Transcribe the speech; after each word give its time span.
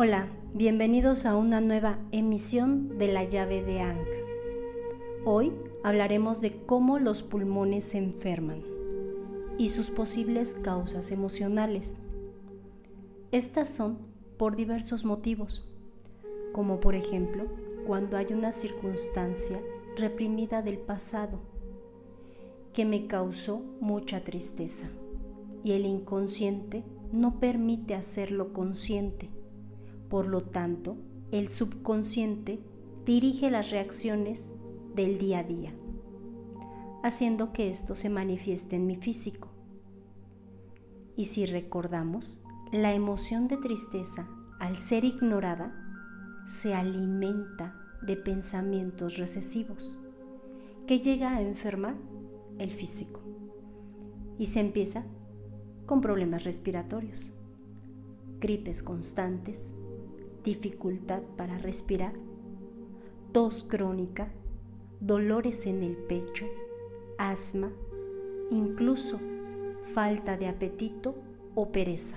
Hola, 0.00 0.28
bienvenidos 0.54 1.26
a 1.26 1.36
una 1.36 1.60
nueva 1.60 1.98
emisión 2.12 2.98
de 2.98 3.08
la 3.08 3.24
llave 3.24 3.64
de 3.64 3.80
Ankh. 3.80 4.14
Hoy 5.24 5.52
hablaremos 5.82 6.40
de 6.40 6.64
cómo 6.66 7.00
los 7.00 7.24
pulmones 7.24 7.84
se 7.84 7.98
enferman 7.98 8.62
y 9.58 9.70
sus 9.70 9.90
posibles 9.90 10.54
causas 10.54 11.10
emocionales. 11.10 11.96
Estas 13.32 13.70
son 13.70 13.98
por 14.36 14.54
diversos 14.54 15.04
motivos, 15.04 15.68
como 16.52 16.78
por 16.78 16.94
ejemplo 16.94 17.48
cuando 17.84 18.18
hay 18.18 18.26
una 18.32 18.52
circunstancia 18.52 19.60
reprimida 19.96 20.62
del 20.62 20.78
pasado 20.78 21.40
que 22.72 22.84
me 22.84 23.08
causó 23.08 23.64
mucha 23.80 24.22
tristeza 24.22 24.90
y 25.64 25.72
el 25.72 25.86
inconsciente 25.86 26.84
no 27.10 27.40
permite 27.40 27.96
hacerlo 27.96 28.52
consciente 28.52 29.36
por 30.08 30.26
lo 30.26 30.42
tanto, 30.42 30.96
el 31.30 31.48
subconsciente 31.48 32.60
dirige 33.04 33.50
las 33.50 33.70
reacciones 33.70 34.54
del 34.94 35.18
día 35.18 35.40
a 35.40 35.44
día, 35.44 35.74
haciendo 37.02 37.52
que 37.52 37.70
esto 37.70 37.94
se 37.94 38.08
manifieste 38.08 38.76
en 38.76 38.86
mi 38.86 38.96
físico. 38.96 39.50
Y 41.16 41.26
si 41.26 41.46
recordamos, 41.46 42.42
la 42.72 42.94
emoción 42.94 43.48
de 43.48 43.56
tristeza, 43.56 44.28
al 44.60 44.76
ser 44.76 45.04
ignorada, 45.04 45.74
se 46.46 46.74
alimenta 46.74 47.76
de 48.02 48.16
pensamientos 48.16 49.18
recesivos, 49.18 50.00
que 50.86 51.00
llega 51.00 51.36
a 51.36 51.42
enfermar 51.42 51.96
el 52.58 52.70
físico. 52.70 53.20
Y 54.38 54.46
se 54.46 54.60
empieza 54.60 55.04
con 55.86 56.00
problemas 56.00 56.44
respiratorios, 56.44 57.32
gripes 58.40 58.82
constantes, 58.82 59.74
dificultad 60.48 61.22
para 61.36 61.58
respirar, 61.58 62.14
tos 63.32 63.62
crónica, 63.62 64.32
dolores 64.98 65.66
en 65.66 65.82
el 65.82 65.94
pecho, 65.94 66.46
asma, 67.18 67.70
incluso 68.50 69.20
falta 69.82 70.38
de 70.38 70.48
apetito 70.48 71.16
o 71.54 71.70
pereza, 71.70 72.16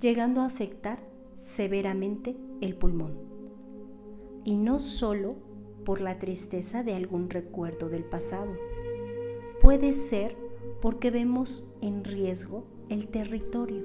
llegando 0.00 0.40
a 0.40 0.46
afectar 0.46 0.98
severamente 1.36 2.36
el 2.60 2.74
pulmón. 2.74 3.14
Y 4.42 4.56
no 4.56 4.80
solo 4.80 5.36
por 5.84 6.00
la 6.00 6.18
tristeza 6.18 6.82
de 6.82 6.94
algún 6.94 7.30
recuerdo 7.30 7.88
del 7.88 8.02
pasado, 8.02 8.56
puede 9.60 9.92
ser 9.92 10.36
porque 10.80 11.12
vemos 11.12 11.64
en 11.80 12.02
riesgo 12.02 12.64
el 12.88 13.06
territorio 13.06 13.84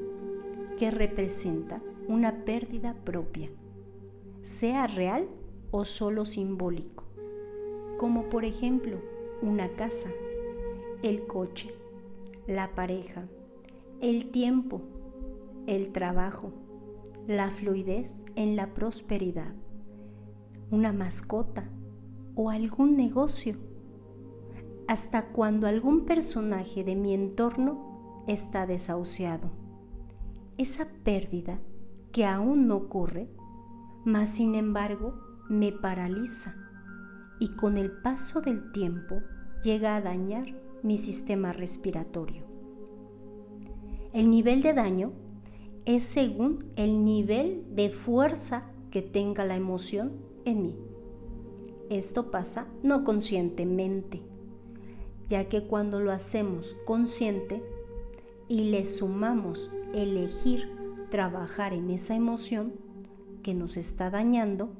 que 0.80 0.90
representa 0.90 1.80
una 2.08 2.44
pérdida 2.46 2.96
propia, 3.04 3.50
sea 4.42 4.88
real 4.88 5.28
o 5.72 5.86
solo 5.86 6.26
simbólico, 6.26 7.06
como 7.98 8.30
por 8.30 8.46
ejemplo 8.46 9.00
una 9.42 9.70
casa, 9.70 10.10
el 11.04 11.26
coche, 11.26 11.74
la 12.48 12.76
pareja, 12.76 13.28
el 14.02 14.30
tiempo, 14.30 14.82
el 15.68 15.92
trabajo, 15.92 16.52
la 17.28 17.50
fluidez 17.52 18.26
en 18.36 18.56
la 18.56 18.74
prosperidad, 18.74 19.54
una 20.70 20.92
mascota 20.92 21.70
o 22.36 22.50
algún 22.50 22.96
negocio, 22.98 23.56
hasta 24.88 25.28
cuando 25.28 25.68
algún 25.68 26.06
personaje 26.06 26.84
de 26.84 26.96
mi 26.96 27.14
entorno 27.14 28.24
está 28.28 28.66
desahuciado. 28.66 29.50
Esa 30.58 30.88
pérdida 31.04 31.60
que 32.12 32.26
aún 32.26 32.68
no 32.68 32.76
ocurre, 32.76 33.30
mas 34.06 34.30
sin 34.30 34.56
embargo 34.56 35.14
me 35.50 35.72
paraliza 35.72 36.56
y 37.40 37.56
con 37.56 37.78
el 37.78 37.92
paso 37.92 38.42
del 38.42 38.72
tiempo 38.72 39.22
llega 39.64 39.96
a 39.96 40.02
dañar 40.02 40.46
mi 40.84 40.98
sistema 40.98 41.54
respiratorio. 41.54 42.44
El 44.14 44.30
nivel 44.30 44.62
de 44.62 44.74
daño 44.74 45.14
es 45.86 46.04
según 46.04 46.66
el 46.76 47.06
nivel 47.06 47.66
de 47.76 47.90
fuerza 47.90 48.72
que 48.92 49.02
tenga 49.02 49.46
la 49.46 49.56
emoción 49.56 50.12
en 50.46 50.62
mí. 50.64 50.76
Esto 51.90 52.30
pasa 52.30 52.68
no 52.84 53.04
conscientemente, 53.04 54.22
ya 55.28 55.48
que 55.50 55.64
cuando 55.64 56.00
lo 56.00 56.12
hacemos 56.12 56.76
consciente 56.86 57.64
y 58.48 58.70
le 58.70 58.86
sumamos 58.86 59.72
elegir 59.94 60.81
trabajar 61.12 61.74
en 61.74 61.92
esa 61.92 62.16
emoción 62.16 62.74
que 63.44 63.54
nos 63.54 63.78
está 63.78 64.10
dañando, 64.10 64.74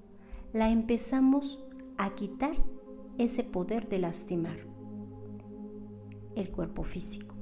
la 0.54 0.72
empezamos 0.72 1.64
a 1.98 2.16
quitar 2.16 2.56
ese 3.20 3.44
poder 3.44 3.88
de 3.88 4.00
lastimar 4.00 4.58
el 6.36 6.50
cuerpo 6.50 6.84
físico. 6.84 7.36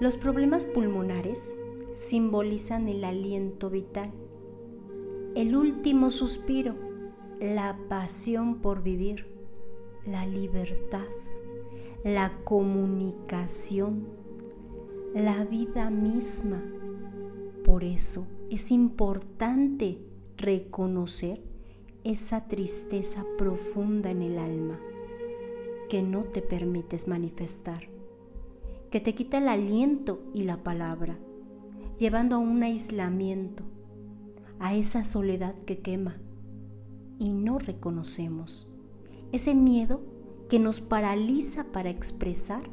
Los 0.00 0.16
problemas 0.16 0.64
pulmonares 0.64 1.54
simbolizan 1.92 2.88
el 2.88 3.04
aliento 3.04 3.70
vital, 3.70 4.10
el 5.36 5.54
último 5.54 6.10
suspiro, 6.10 6.74
la 7.38 7.78
pasión 7.88 8.60
por 8.60 8.82
vivir, 8.82 9.26
la 10.06 10.26
libertad, 10.26 11.06
la 12.02 12.32
comunicación, 12.44 14.08
la 15.14 15.44
vida 15.44 15.90
misma 15.90 16.62
por 17.64 17.82
eso 17.82 18.26
es 18.50 18.70
importante 18.70 19.98
reconocer 20.36 21.42
esa 22.04 22.46
tristeza 22.46 23.24
profunda 23.38 24.10
en 24.10 24.20
el 24.20 24.38
alma 24.38 24.78
que 25.88 26.02
no 26.02 26.24
te 26.24 26.42
permites 26.42 27.08
manifestar, 27.08 27.88
que 28.90 29.00
te 29.00 29.14
quita 29.14 29.38
el 29.38 29.48
aliento 29.48 30.20
y 30.34 30.44
la 30.44 30.62
palabra, 30.62 31.18
llevando 31.98 32.36
a 32.36 32.38
un 32.38 32.62
aislamiento, 32.62 33.64
a 34.60 34.74
esa 34.74 35.02
soledad 35.02 35.54
que 35.54 35.78
quema 35.78 36.18
y 37.18 37.32
no 37.32 37.58
reconocemos. 37.58 38.70
Ese 39.32 39.54
miedo 39.54 40.02
que 40.50 40.58
nos 40.58 40.82
paraliza 40.82 41.64
para 41.72 41.88
expresar, 41.88 42.68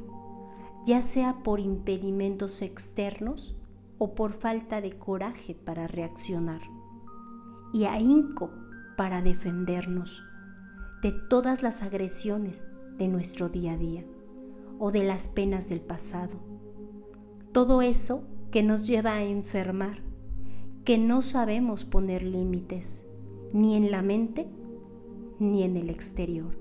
ya 0.85 1.01
sea 1.01 1.44
por 1.44 1.62
impedimentos 1.62 2.62
externos 2.62 3.56
o 4.03 4.16
por 4.16 4.34
falta 4.34 4.81
de 4.81 4.97
coraje 4.97 5.53
para 5.53 5.85
reaccionar 5.85 6.62
y 7.72 7.84
ahínco 7.84 8.50
para 8.97 9.22
defendernos 9.22 10.23
de 11.03 11.12
todas 11.12 11.62
las 11.62 11.84
agresiones 11.84 12.66
de 12.97 13.07
nuestro 13.07 13.47
día 13.47 13.73
a 13.73 13.78
día 13.78 14.03
o 14.79 14.91
de 14.91 15.03
las 15.03 15.28
penas 15.28 15.69
del 15.69 15.81
pasado. 15.81 16.39
Todo 17.51 17.84
eso 17.84 18.28
que 18.50 18.63
nos 18.63 18.88
lleva 18.88 19.13
a 19.13 19.23
enfermar, 19.23 20.01
que 20.83 20.97
no 20.97 21.22
sabemos 21.22 21.85
poner 21.85 22.23
límites, 22.23 23.06
ni 23.53 23.75
en 23.75 23.91
la 23.91 24.01
mente 24.01 24.50
ni 25.38 25.62
en 25.62 25.78
el 25.78 25.91
exterior. 25.91 26.57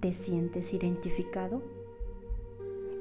¿Te 0.00 0.12
sientes 0.12 0.74
identificado? 0.74 1.62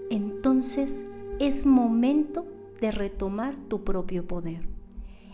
Entonces 0.09 1.07
es 1.39 1.65
momento 1.65 2.45
de 2.79 2.91
retomar 2.91 3.55
tu 3.67 3.83
propio 3.83 4.25
poder, 4.25 4.67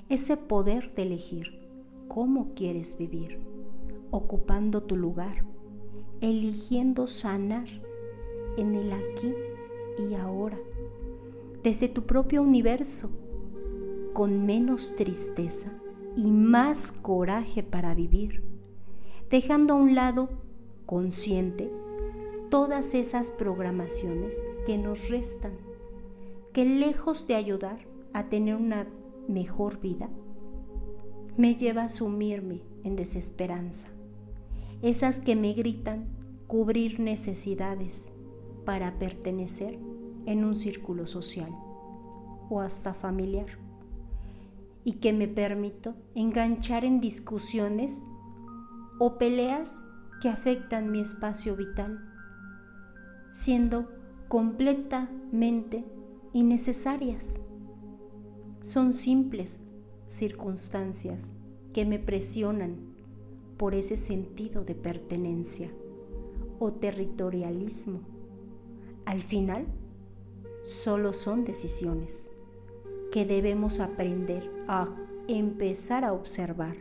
ese 0.10 0.36
poder 0.36 0.94
de 0.96 1.04
elegir 1.04 1.70
cómo 2.08 2.54
quieres 2.56 2.98
vivir, 2.98 3.40
ocupando 4.10 4.82
tu 4.82 4.96
lugar, 4.96 5.46
eligiendo 6.20 7.06
sanar 7.06 7.68
en 8.58 8.74
el 8.74 8.92
aquí 8.94 9.34
y 10.10 10.16
ahora, 10.16 10.58
desde 11.62 11.88
tu 11.88 12.08
propio 12.08 12.42
universo, 12.42 13.12
con 14.14 14.46
menos 14.46 14.96
tristeza 14.96 15.72
y 16.18 16.32
más 16.32 16.92
coraje 16.92 17.62
para 17.62 17.94
vivir, 17.94 18.44
dejando 19.30 19.76
a 19.76 19.78
un 19.78 19.94
lado 19.94 20.30
consciente 20.88 21.72
todas 22.50 22.96
esas 22.96 23.30
programaciones 23.32 24.36
que 24.66 24.80
nos 24.80 25.08
restan 25.08 25.71
que 26.54 26.66
lejos 26.66 27.28
de 27.28 27.36
ayudar 27.36 27.80
a 28.14 28.30
tener 28.30 28.56
una 28.56 28.88
mejor 29.28 29.80
vida, 29.80 30.10
me 31.38 31.56
lleva 31.56 31.84
a 31.84 31.90
sumirme 31.90 32.62
en 32.84 32.96
desesperanza. 32.96 33.90
Esas 34.82 35.20
que 35.20 35.36
me 35.36 35.54
gritan 35.54 36.08
cubrir 36.48 37.00
necesidades 37.00 38.12
para 38.66 39.00
pertenecer 39.00 39.80
en 40.26 40.44
un 40.44 40.56
círculo 40.56 41.08
social 41.08 41.52
o 42.50 42.60
hasta 42.60 42.94
familiar 42.94 43.48
y 44.84 44.94
que 44.94 45.14
me 45.14 45.28
permito 45.28 45.96
enganchar 46.16 46.84
en 46.84 47.00
discusiones 47.00 48.10
o 49.00 49.18
peleas 49.18 49.84
que 50.22 50.30
afectan 50.30 50.92
mi 50.92 51.00
espacio 51.00 51.56
vital, 51.56 52.00
siendo 53.32 53.90
completamente 54.28 55.86
innecesarias. 56.34 57.42
Son 58.62 58.94
simples 58.94 59.62
circunstancias 60.08 61.34
que 61.74 61.86
me 61.86 62.00
presionan 62.00 62.96
por 63.58 63.76
ese 63.76 63.98
sentido 63.98 64.64
de 64.64 64.76
pertenencia 64.76 65.72
o 66.60 66.74
territorialismo. 66.74 68.02
Al 69.06 69.22
final, 69.22 69.66
solo 70.64 71.14
son 71.14 71.44
decisiones 71.44 72.32
que 73.12 73.26
debemos 73.26 73.80
aprender 73.80 74.50
a 74.68 74.86
empezar 75.28 76.06
a 76.06 76.14
observar 76.14 76.78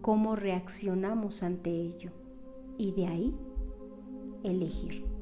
cómo 0.00 0.36
reaccionamos 0.36 1.42
ante 1.42 1.70
ello 1.70 2.10
y 2.76 2.92
de 2.92 3.06
ahí 3.06 3.34
elegir. 4.42 5.13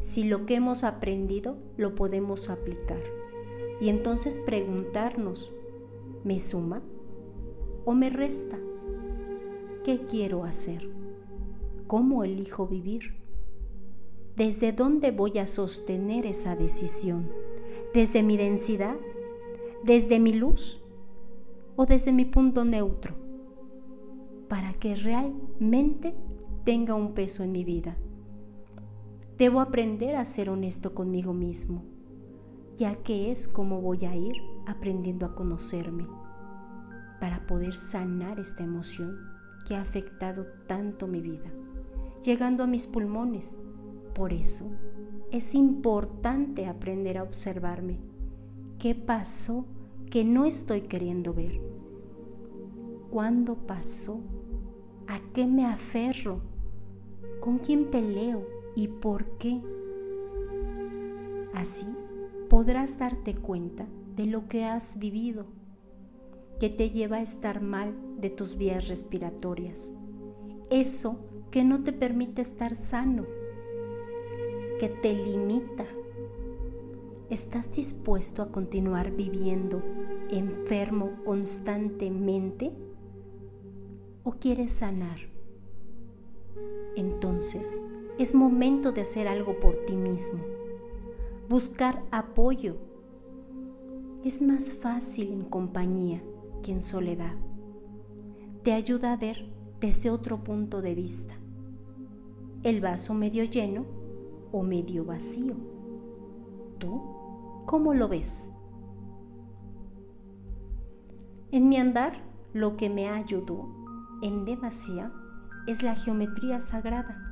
Si 0.00 0.24
lo 0.24 0.46
que 0.46 0.54
hemos 0.54 0.82
aprendido 0.82 1.58
lo 1.76 1.94
podemos 1.94 2.48
aplicar 2.48 3.02
y 3.80 3.90
entonces 3.90 4.38
preguntarnos, 4.38 5.52
¿me 6.24 6.40
suma 6.40 6.82
o 7.84 7.94
me 7.94 8.08
resta? 8.08 8.58
¿Qué 9.84 10.06
quiero 10.06 10.44
hacer? 10.44 10.90
¿Cómo 11.86 12.24
elijo 12.24 12.66
vivir? 12.66 13.14
¿Desde 14.36 14.72
dónde 14.72 15.10
voy 15.10 15.38
a 15.38 15.46
sostener 15.46 16.24
esa 16.24 16.56
decisión? 16.56 17.30
¿Desde 17.92 18.22
mi 18.22 18.36
densidad? 18.36 18.96
¿Desde 19.84 20.18
mi 20.18 20.32
luz? 20.32 20.82
¿O 21.76 21.84
desde 21.84 22.12
mi 22.12 22.24
punto 22.24 22.64
neutro? 22.64 23.14
Para 24.48 24.72
que 24.74 24.94
realmente 24.94 26.14
tenga 26.64 26.94
un 26.94 27.12
peso 27.12 27.42
en 27.42 27.52
mi 27.52 27.64
vida. 27.64 27.96
Debo 29.40 29.62
aprender 29.62 30.16
a 30.16 30.26
ser 30.26 30.50
honesto 30.50 30.94
conmigo 30.94 31.32
mismo, 31.32 31.82
ya 32.76 32.94
que 32.96 33.32
es 33.32 33.48
como 33.48 33.80
voy 33.80 34.04
a 34.04 34.14
ir 34.14 34.34
aprendiendo 34.66 35.24
a 35.24 35.34
conocerme 35.34 36.06
para 37.22 37.46
poder 37.46 37.72
sanar 37.72 38.38
esta 38.38 38.64
emoción 38.64 39.16
que 39.66 39.76
ha 39.76 39.80
afectado 39.80 40.44
tanto 40.66 41.06
mi 41.06 41.22
vida, 41.22 41.50
llegando 42.22 42.64
a 42.64 42.66
mis 42.66 42.86
pulmones. 42.86 43.56
Por 44.14 44.34
eso 44.34 44.72
es 45.32 45.54
importante 45.54 46.66
aprender 46.66 47.16
a 47.16 47.22
observarme. 47.22 47.98
¿Qué 48.78 48.94
pasó 48.94 49.64
que 50.10 50.22
no 50.22 50.44
estoy 50.44 50.82
queriendo 50.82 51.32
ver? 51.32 51.62
¿Cuándo 53.08 53.54
pasó? 53.66 54.20
¿A 55.06 55.18
qué 55.32 55.46
me 55.46 55.64
aferro? 55.64 56.42
¿Con 57.40 57.56
quién 57.56 57.86
peleo 57.86 58.59
y 58.74 58.88
por 58.88 59.38
qué? 59.38 59.60
Así 61.54 61.86
podrás 62.48 62.98
darte 62.98 63.34
cuenta 63.34 63.86
de 64.16 64.26
lo 64.26 64.48
que 64.48 64.64
has 64.64 64.98
vivido, 64.98 65.46
que 66.58 66.68
te 66.68 66.90
lleva 66.90 67.18
a 67.18 67.22
estar 67.22 67.62
mal 67.62 67.94
de 68.18 68.30
tus 68.30 68.56
vías 68.56 68.88
respiratorias. 68.88 69.94
Eso 70.70 71.18
que 71.50 71.64
no 71.64 71.82
te 71.82 71.92
permite 71.92 72.42
estar 72.42 72.76
sano 72.76 73.24
que 74.80 74.88
te 74.88 75.12
limita. 75.12 75.84
¿Estás 77.28 77.70
dispuesto 77.70 78.40
a 78.40 78.50
continuar 78.50 79.10
viviendo 79.10 79.82
enfermo 80.30 81.22
constantemente? 81.24 82.72
¿O 84.24 84.32
quieres 84.32 84.72
sanar? 84.72 85.18
Entonces, 86.96 87.82
es 88.20 88.34
momento 88.34 88.92
de 88.92 89.00
hacer 89.00 89.26
algo 89.28 89.58
por 89.58 89.78
ti 89.86 89.96
mismo. 89.96 90.40
Buscar 91.48 92.04
apoyo. 92.10 92.76
Es 94.22 94.42
más 94.42 94.74
fácil 94.74 95.32
en 95.32 95.44
compañía 95.44 96.22
que 96.62 96.70
en 96.70 96.82
soledad. 96.82 97.34
Te 98.62 98.74
ayuda 98.74 99.14
a 99.14 99.16
ver 99.16 99.50
desde 99.80 100.10
otro 100.10 100.44
punto 100.44 100.82
de 100.82 100.94
vista. 100.94 101.34
El 102.62 102.82
vaso 102.82 103.14
medio 103.14 103.42
lleno 103.44 103.86
o 104.52 104.62
medio 104.62 105.06
vacío. 105.06 105.54
¿Tú 106.76 107.00
cómo 107.64 107.94
lo 107.94 108.06
ves? 108.08 108.52
En 111.52 111.70
mi 111.70 111.78
andar, 111.78 112.22
lo 112.52 112.76
que 112.76 112.90
me 112.90 113.08
ayudó 113.08 113.66
en 114.20 114.44
demasía 114.44 115.10
es 115.66 115.82
la 115.82 115.94
geometría 115.94 116.60
sagrada. 116.60 117.29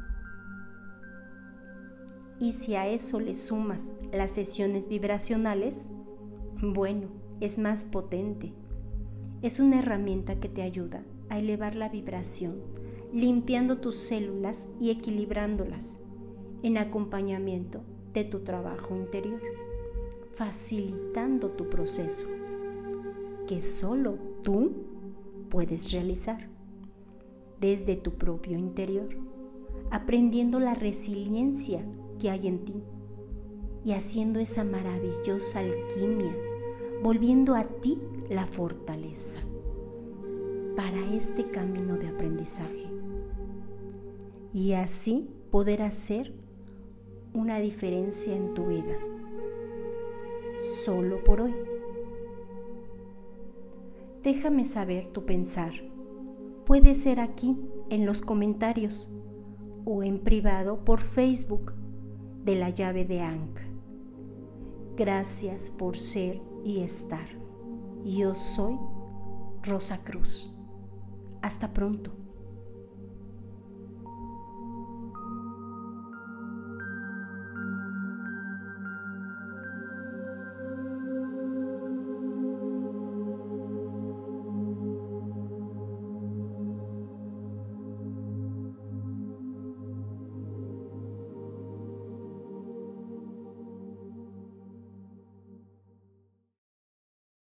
Y 2.40 2.52
si 2.52 2.74
a 2.74 2.86
eso 2.86 3.20
le 3.20 3.34
sumas 3.34 3.92
las 4.12 4.30
sesiones 4.30 4.88
vibracionales, 4.88 5.90
bueno, 6.62 7.08
es 7.40 7.58
más 7.58 7.84
potente. 7.84 8.52
Es 9.42 9.60
una 9.60 9.78
herramienta 9.78 10.38
que 10.38 10.48
te 10.48 10.62
ayuda 10.62 11.04
a 11.28 11.38
elevar 11.38 11.74
la 11.74 11.88
vibración, 11.88 12.62
limpiando 13.12 13.78
tus 13.78 13.96
células 13.96 14.68
y 14.80 14.90
equilibrándolas 14.90 16.00
en 16.62 16.78
acompañamiento 16.78 17.82
de 18.12 18.24
tu 18.24 18.40
trabajo 18.40 18.96
interior, 18.96 19.40
facilitando 20.34 21.50
tu 21.50 21.68
proceso 21.68 22.26
que 23.48 23.62
solo 23.62 24.18
tú 24.42 24.72
puedes 25.48 25.90
realizar 25.90 26.48
desde 27.60 27.96
tu 27.96 28.12
propio 28.12 28.58
interior, 28.58 29.08
aprendiendo 29.90 30.60
la 30.60 30.74
resiliencia 30.74 31.82
que 32.18 32.30
hay 32.30 32.46
en 32.46 32.64
ti 32.64 32.74
y 33.84 33.92
haciendo 33.92 34.40
esa 34.40 34.64
maravillosa 34.64 35.60
alquimia, 35.60 36.36
volviendo 37.02 37.54
a 37.54 37.64
ti 37.64 37.98
la 38.28 38.44
fortaleza 38.44 39.40
para 40.76 40.98
este 41.14 41.50
camino 41.50 41.96
de 41.96 42.08
aprendizaje. 42.08 42.90
Y 44.52 44.72
así 44.72 45.30
poder 45.50 45.82
hacer 45.82 46.34
una 47.32 47.58
diferencia 47.60 48.36
en 48.36 48.54
tu 48.54 48.66
vida, 48.66 48.96
solo 50.58 51.22
por 51.24 51.42
hoy. 51.42 51.54
Déjame 54.22 54.64
saber 54.64 55.08
tu 55.08 55.24
pensar. 55.24 55.72
Puede 56.64 56.94
ser 56.94 57.20
aquí, 57.20 57.56
en 57.88 58.04
los 58.04 58.20
comentarios, 58.20 59.10
o 59.84 60.02
en 60.02 60.18
privado 60.18 60.84
por 60.84 61.00
Facebook 61.00 61.77
de 62.48 62.54
la 62.54 62.70
llave 62.70 63.04
de 63.04 63.20
Anka. 63.20 63.62
Gracias 64.96 65.68
por 65.68 65.98
ser 65.98 66.40
y 66.64 66.80
estar. 66.80 67.26
Yo 68.06 68.34
soy 68.34 68.78
Rosa 69.64 70.02
Cruz. 70.02 70.50
Hasta 71.42 71.74
pronto. 71.74 72.17